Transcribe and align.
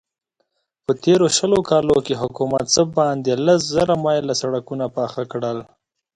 په 0.85 0.91
تېرو 1.03 1.25
شلو 1.37 1.59
کالو 1.69 1.97
کې 2.05 2.19
حکومت 2.21 2.65
څه 2.75 2.81
باندې 2.97 3.33
لس 3.45 3.61
زره 3.75 3.93
مايله 4.03 4.35
سړکونه 4.41 4.85
پاخه 4.97 5.23
کړل. 5.31 5.57